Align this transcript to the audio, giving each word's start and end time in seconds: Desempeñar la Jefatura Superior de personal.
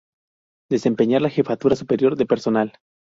Desempeñar 0.71 1.21
la 1.21 1.29
Jefatura 1.29 1.75
Superior 1.75 2.15
de 2.15 2.25
personal. 2.25 2.73